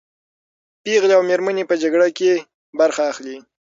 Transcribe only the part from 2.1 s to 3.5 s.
کې برخه اخلي.